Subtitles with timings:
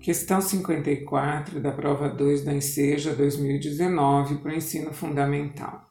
[0.00, 5.90] Questão 54 da prova 2 da Enseja 2019 para o ensino fundamental.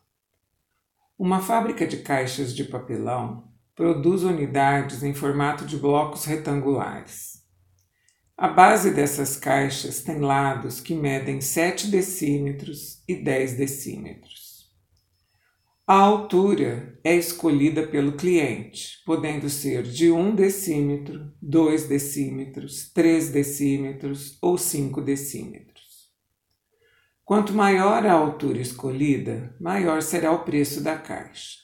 [1.16, 7.44] Uma fábrica de caixas de papelão produz unidades em formato de blocos retangulares.
[8.36, 14.49] A base dessas caixas tem lados que medem 7 decímetros e 10 decímetros.
[15.92, 24.38] A altura é escolhida pelo cliente, podendo ser de 1 decímetro, 2 decímetros, 3 decímetros
[24.40, 26.12] ou 5 decímetros.
[27.26, 31.58] Quanto maior a altura escolhida, maior será o preço da caixa.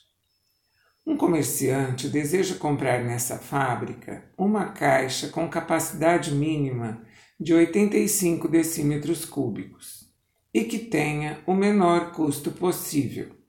[1.06, 7.06] Um comerciante deseja comprar nessa fábrica uma caixa com capacidade mínima
[7.40, 10.12] de 85 decímetros cúbicos
[10.52, 13.45] e que tenha o menor custo possível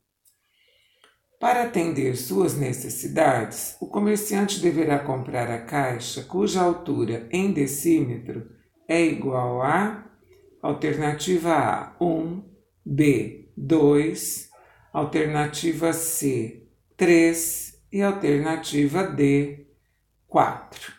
[1.38, 8.50] para atender suas necessidades, o comerciante deverá comprar a caixa cuja altura em decímetro
[8.88, 10.06] é igual a
[10.62, 12.42] alternativa A 1,
[12.84, 14.50] B 2,
[14.92, 19.66] alternativa C 3 e alternativa D
[20.26, 20.92] 4.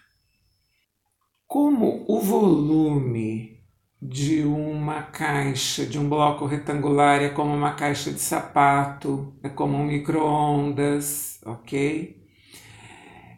[1.47, 3.56] Como o volume
[4.01, 9.75] de uma caixa, de um bloco retangular, é como uma caixa de sapato, é como
[9.77, 12.15] um micro-ondas, ok?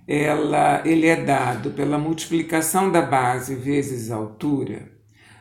[0.07, 4.91] Ela, ele é dado pela multiplicação da base vezes a altura.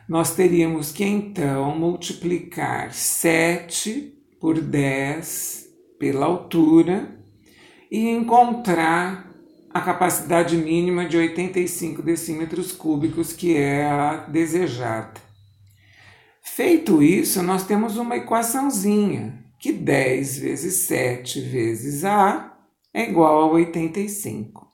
[0.07, 5.67] Nós teríamos que então multiplicar 7 por 10
[5.99, 7.19] pela altura
[7.91, 9.28] e encontrar
[9.71, 15.21] a capacidade mínima de 85 decímetros cúbicos, que é a desejada.
[16.41, 22.57] Feito isso, nós temos uma equaçãozinha, que 10 vezes 7 vezes A
[22.93, 24.67] é igual a 85.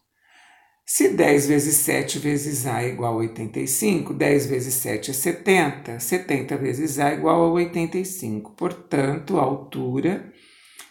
[0.87, 5.99] Se 10 vezes 7 vezes A é igual a 85, 10 vezes 7 é 70,
[5.99, 8.51] 70 vezes A é igual a 85.
[8.51, 10.31] Portanto, a altura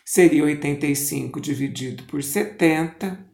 [0.05, 3.34] seria 85 dividido por 70,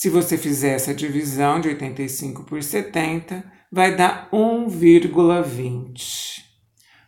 [0.00, 6.42] se você fizer essa divisão de 85 por 70, vai dar 1,20.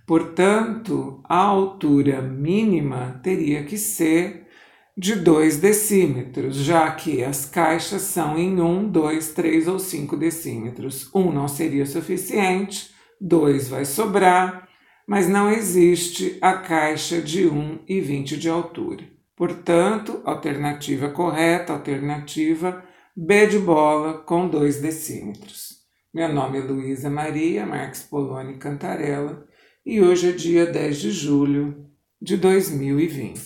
[0.07, 4.47] Portanto, a altura mínima teria que ser
[4.95, 11.09] de 2 decímetros, já que as caixas são em 1, 2, 3 ou 5 decímetros.
[11.15, 14.69] 1 não seria suficiente, 2 vai sobrar,
[15.07, 19.22] mas não existe a caixa de 1,20 de altura.
[19.43, 22.85] Portanto, alternativa correta, alternativa
[23.17, 25.79] B de bola com 2 decímetros.
[26.15, 29.45] Meu nome é Luísa Maria Marques Poloni Cantarella
[29.85, 33.41] e hoje é dia 10 de julho de 2020.